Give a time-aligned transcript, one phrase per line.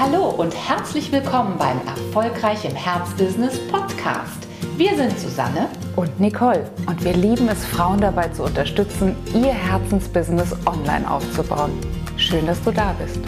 [0.00, 4.46] Hallo und herzlich willkommen beim Erfolgreich im Herzbusiness Podcast.
[4.76, 10.54] Wir sind Susanne und Nicole und wir lieben es, Frauen dabei zu unterstützen, ihr Herzensbusiness
[10.66, 11.72] online aufzubauen.
[12.16, 13.18] Schön, dass du da bist.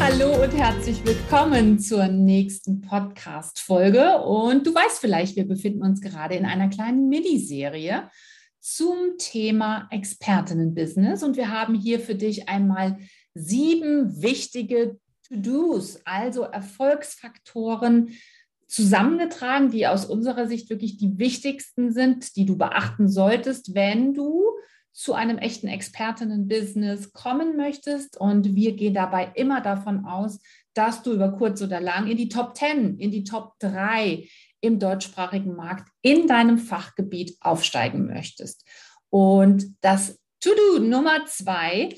[0.00, 4.18] Hallo und herzlich willkommen zur nächsten Podcast-Folge.
[4.22, 8.10] Und du weißt vielleicht, wir befinden uns gerade in einer kleinen Miniserie
[8.60, 11.22] zum Thema Expertinnen-Business.
[11.22, 12.98] Und wir haben hier für dich einmal
[13.34, 18.10] sieben wichtige To-Dos, also Erfolgsfaktoren
[18.66, 24.44] zusammengetragen, die aus unserer Sicht wirklich die wichtigsten sind, die du beachten solltest, wenn du
[24.92, 28.16] zu einem echten Expertinnen-Business kommen möchtest.
[28.20, 30.40] Und wir gehen dabei immer davon aus,
[30.74, 34.28] dass du über kurz oder lang in die Top 10, in die Top 3
[34.60, 38.64] im deutschsprachigen Markt in deinem Fachgebiet aufsteigen möchtest.
[39.10, 41.94] Und das To-Do Nummer zwei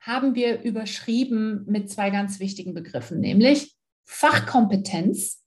[0.00, 5.42] haben wir überschrieben mit zwei ganz wichtigen Begriffen, nämlich Fachkompetenz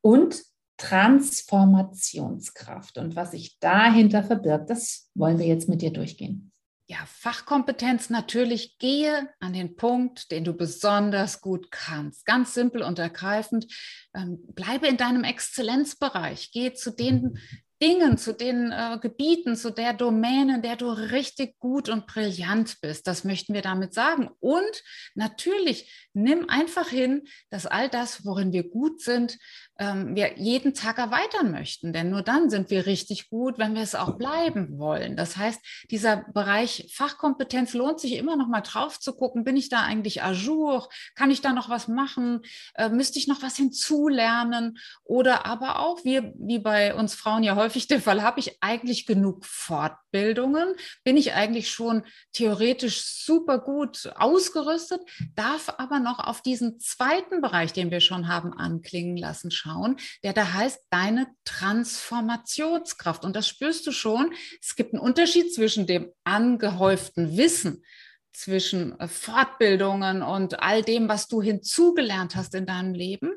[0.00, 0.42] und
[0.76, 2.98] Transformationskraft.
[2.98, 6.52] Und was sich dahinter verbirgt, das wollen wir jetzt mit dir durchgehen.
[6.90, 8.78] Ja, Fachkompetenz natürlich.
[8.78, 12.24] Gehe an den Punkt, den du besonders gut kannst.
[12.24, 13.66] Ganz simpel und ergreifend.
[14.14, 16.50] Ähm, bleibe in deinem Exzellenzbereich.
[16.50, 17.38] Gehe zu den
[17.82, 22.80] Dingen, zu den äh, Gebieten, zu der Domäne, in der du richtig gut und brillant
[22.80, 23.06] bist.
[23.06, 24.30] Das möchten wir damit sagen.
[24.40, 24.82] Und
[25.14, 29.38] natürlich nimm einfach hin, dass all das, worin wir gut sind,
[29.78, 31.92] ähm, wir jeden Tag erweitern möchten.
[31.92, 35.16] Denn nur dann sind wir richtig gut, wenn wir es auch bleiben wollen.
[35.16, 39.44] Das heißt, dieser Bereich Fachkompetenz lohnt sich immer noch mal drauf zu gucken.
[39.44, 40.88] Bin ich da eigentlich à jour?
[41.14, 42.40] Kann ich da noch was machen?
[42.74, 44.78] Äh, müsste ich noch was hinzulernen?
[45.04, 49.06] Oder aber auch, wie, wie bei uns Frauen ja häufig der Fall, habe ich eigentlich
[49.06, 50.74] genug Fortbildungen?
[51.04, 55.00] Bin ich eigentlich schon theoretisch super gut ausgerüstet?
[55.36, 59.96] Darf aber noch auf diesen zweiten Bereich, den wir schon haben anklingen lassen, schauen schauen,
[60.22, 63.24] der da heißt deine Transformationskraft.
[63.24, 64.32] Und das spürst du schon.
[64.60, 67.84] Es gibt einen Unterschied zwischen dem angehäuften Wissen,
[68.32, 73.32] zwischen äh, Fortbildungen und all dem, was du hinzugelernt hast in deinem Leben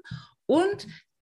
[0.46, 0.88] und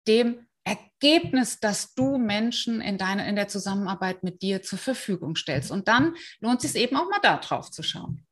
[0.08, 5.72] dem Ergebnis, das du Menschen in, deiner, in der Zusammenarbeit mit dir zur Verfügung stellst.
[5.72, 8.26] Und dann lohnt es sich eben auch mal da drauf zu schauen.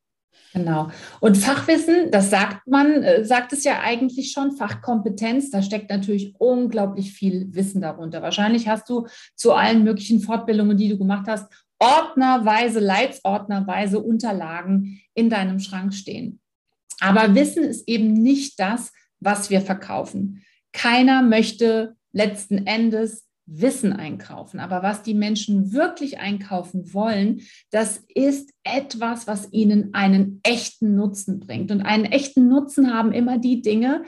[0.57, 0.89] Genau.
[1.19, 6.33] Und Fachwissen, das sagt man, äh, sagt es ja eigentlich schon, Fachkompetenz, da steckt natürlich
[6.39, 8.23] unglaublich viel Wissen darunter.
[8.23, 11.45] Wahrscheinlich hast du zu allen möglichen Fortbildungen, die du gemacht hast,
[11.79, 16.39] ordnerweise, Leitsordnerweise Unterlagen in deinem Schrank stehen.
[16.99, 20.43] Aber Wissen ist eben nicht das, was wir verkaufen.
[20.73, 24.59] Keiner möchte letzten Endes Wissen einkaufen.
[24.59, 27.41] Aber was die Menschen wirklich einkaufen wollen,
[27.71, 31.71] das ist etwas, was ihnen einen echten Nutzen bringt.
[31.71, 34.03] Und einen echten Nutzen haben immer die Dinge,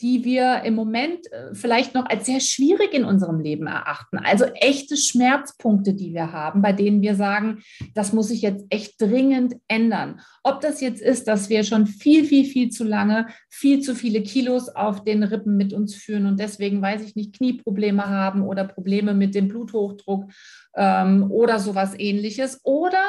[0.00, 4.18] die wir im Moment äh, vielleicht noch als sehr schwierig in unserem Leben erachten.
[4.18, 7.62] Also echte Schmerzpunkte, die wir haben, bei denen wir sagen,
[7.94, 10.20] das muss sich jetzt echt dringend ändern.
[10.42, 14.22] Ob das jetzt ist, dass wir schon viel, viel, viel zu lange, viel zu viele
[14.22, 18.64] Kilos auf den Rippen mit uns führen und deswegen, weiß ich nicht, Knieprobleme haben oder
[18.64, 20.30] Probleme mit dem Bluthochdruck
[20.76, 22.60] ähm, oder sowas ähnliches.
[22.64, 23.02] Oder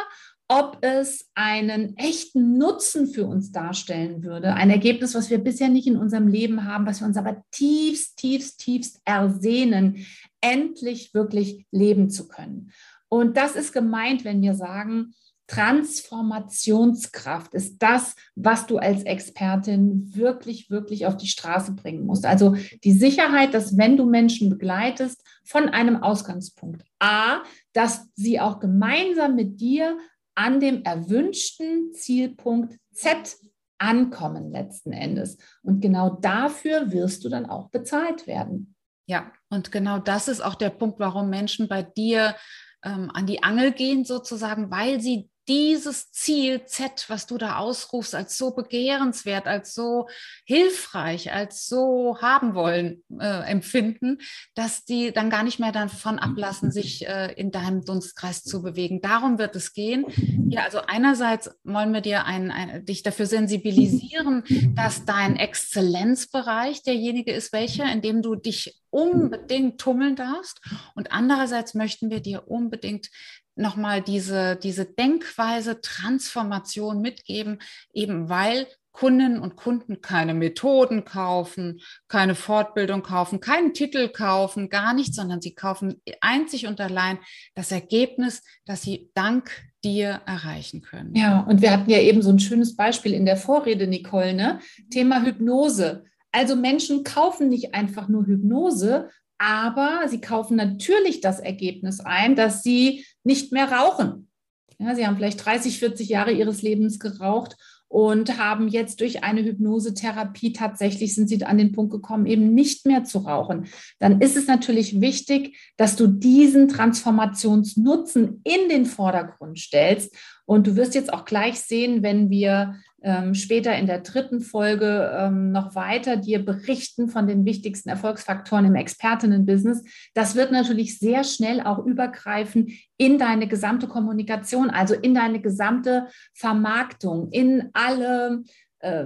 [0.51, 4.53] ob es einen echten Nutzen für uns darstellen würde.
[4.53, 8.17] Ein Ergebnis, was wir bisher nicht in unserem Leben haben, was wir uns aber tiefst,
[8.17, 10.06] tiefst, tiefst ersehnen,
[10.41, 12.73] endlich wirklich leben zu können.
[13.07, 15.13] Und das ist gemeint, wenn wir sagen,
[15.47, 22.25] Transformationskraft ist das, was du als Expertin wirklich, wirklich auf die Straße bringen musst.
[22.25, 28.59] Also die Sicherheit, dass wenn du Menschen begleitest von einem Ausgangspunkt A, dass sie auch
[28.59, 29.97] gemeinsam mit dir
[30.36, 33.38] an dem erwünschten Zielpunkt Z
[33.78, 35.38] ankommen letzten Endes.
[35.64, 38.75] Und genau dafür wirst du dann auch bezahlt werden.
[39.08, 42.36] Ja, und genau das ist auch der Punkt, warum Menschen bei dir
[42.84, 48.16] ähm, an die Angel gehen, sozusagen, weil sie dieses Ziel Z, was du da ausrufst,
[48.16, 50.07] als so begehrenswert, als so
[50.45, 54.19] hilfreich, als so haben wollen äh, empfinden,
[54.54, 59.01] dass die dann gar nicht mehr davon ablassen, sich äh, in deinem Dunstkreis zu bewegen.
[59.01, 60.06] Darum wird es gehen.
[60.50, 64.44] Ja, also einerseits wollen wir dir ein, ein, dich dafür sensibilisieren,
[64.75, 70.62] dass dein Exzellenzbereich derjenige ist, welcher, in dem du dich unbedingt tummeln darfst.
[70.95, 73.10] Und andererseits möchten wir dir unbedingt
[73.56, 77.59] nochmal diese, diese Denkweise Transformation mitgeben,
[77.94, 84.94] eben weil Kundinnen und Kunden keine Methoden kaufen, keine Fortbildung kaufen, keinen Titel kaufen, gar
[84.94, 87.18] nichts, sondern sie kaufen einzig und allein
[87.56, 89.50] das Ergebnis, das sie dank
[89.83, 91.15] dir erreichen können.
[91.15, 94.59] Ja, und wir hatten ja eben so ein schönes Beispiel in der Vorrede, Nicole, ne?
[94.92, 96.03] Thema Hypnose.
[96.31, 99.09] Also Menschen kaufen nicht einfach nur Hypnose,
[99.41, 104.29] aber sie kaufen natürlich das Ergebnis ein, dass sie nicht mehr rauchen.
[104.77, 107.55] Ja, sie haben vielleicht 30, 40 Jahre ihres Lebens geraucht
[107.88, 112.85] und haben jetzt durch eine Hypnosetherapie tatsächlich sind sie an den Punkt gekommen, eben nicht
[112.85, 113.65] mehr zu rauchen.
[113.99, 120.15] Dann ist es natürlich wichtig, dass du diesen Transformationsnutzen in den Vordergrund stellst.
[120.51, 125.09] Und du wirst jetzt auch gleich sehen, wenn wir ähm, später in der dritten Folge
[125.18, 129.81] ähm, noch weiter dir berichten von den wichtigsten Erfolgsfaktoren im Expertinnen-Business.
[130.13, 136.07] Das wird natürlich sehr schnell auch übergreifen in deine gesamte Kommunikation, also in deine gesamte
[136.33, 138.44] Vermarktung, in alle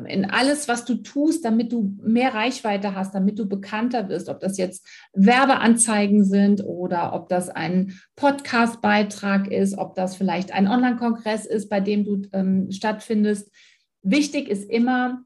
[0.07, 4.39] in alles, was du tust, damit du mehr Reichweite hast, damit du bekannter wirst, ob
[4.39, 11.45] das jetzt Werbeanzeigen sind oder ob das ein Podcast-Beitrag ist, ob das vielleicht ein Online-Kongress
[11.45, 13.51] ist, bei dem du ähm, stattfindest.
[14.01, 15.24] Wichtig ist immer,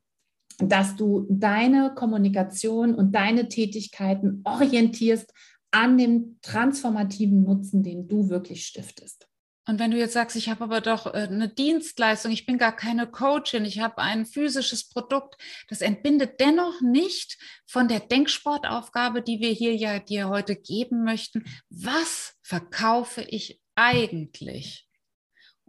[0.59, 5.33] dass du deine Kommunikation und deine Tätigkeiten orientierst
[5.71, 9.27] an dem transformativen Nutzen, den du wirklich stiftest.
[9.69, 12.75] Und wenn du jetzt sagst, ich habe aber doch äh, eine Dienstleistung, ich bin gar
[12.75, 15.35] keine Coachin, ich habe ein physisches Produkt,
[15.67, 17.37] das entbindet dennoch nicht
[17.67, 21.45] von der Denksportaufgabe, die wir hier ja dir heute geben möchten.
[21.69, 24.88] Was verkaufe ich eigentlich?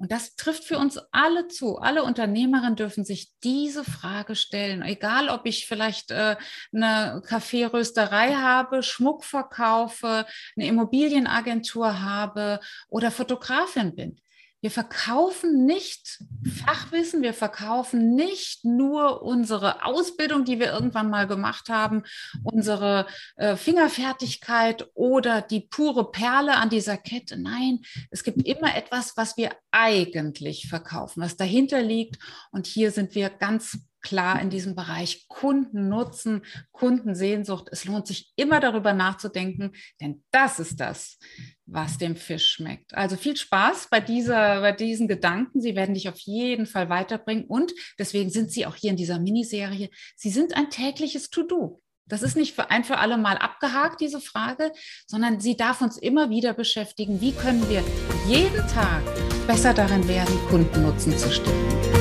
[0.00, 1.76] Und das trifft für uns alle zu.
[1.76, 4.80] Alle Unternehmerinnen dürfen sich diese Frage stellen.
[4.80, 6.36] Egal, ob ich vielleicht äh,
[6.72, 10.24] eine Kaffeerösterei habe, Schmuck verkaufe,
[10.56, 14.18] eine Immobilienagentur habe oder Fotografin bin.
[14.60, 16.22] Wir verkaufen nicht
[16.64, 22.02] Fachwissen, wir verkaufen nicht nur unsere Ausbildung, die wir irgendwann mal gemacht haben,
[22.42, 27.38] unsere äh, Fingerfertigkeit oder die pure Perle an dieser Kette.
[27.38, 27.80] Nein,
[28.10, 32.18] es gibt immer etwas, was wir eigentlich verkaufen, was dahinter liegt.
[32.50, 36.42] Und hier sind wir ganz klar in diesem Bereich Kundennutzen,
[36.72, 37.68] Kundensehnsucht.
[37.70, 41.18] Es lohnt sich immer darüber nachzudenken, denn das ist das,
[41.66, 42.94] was dem Fisch schmeckt.
[42.94, 45.60] Also viel Spaß bei, dieser, bei diesen Gedanken.
[45.60, 49.18] Sie werden dich auf jeden Fall weiterbringen und deswegen sind sie auch hier in dieser
[49.18, 49.90] Miniserie.
[50.16, 51.80] Sie sind ein tägliches To-Do.
[52.10, 54.72] Das ist nicht für ein für alle Mal abgehakt, diese Frage,
[55.06, 57.20] sondern sie darf uns immer wieder beschäftigen.
[57.20, 57.84] Wie können wir
[58.26, 59.02] jeden Tag
[59.46, 61.99] besser darin werden, Kundennutzen zu stiften?